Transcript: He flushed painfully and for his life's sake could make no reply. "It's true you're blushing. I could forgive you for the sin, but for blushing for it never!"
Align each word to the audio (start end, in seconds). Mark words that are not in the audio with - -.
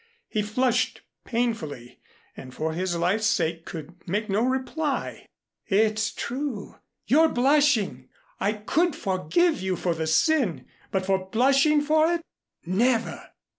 He 0.29 0.41
flushed 0.41 1.01
painfully 1.25 1.99
and 2.35 2.55
for 2.55 2.73
his 2.73 2.95
life's 2.95 3.27
sake 3.27 3.65
could 3.65 3.93
make 4.09 4.29
no 4.31 4.41
reply. 4.43 5.27
"It's 5.67 6.09
true 6.11 6.79
you're 7.05 7.29
blushing. 7.29 8.09
I 8.39 8.53
could 8.53 8.95
forgive 8.95 9.61
you 9.61 9.75
for 9.75 9.93
the 9.93 10.07
sin, 10.07 10.65
but 10.89 11.05
for 11.05 11.29
blushing 11.29 11.81
for 11.83 12.11
it 12.13 12.21
never!" 12.65 13.29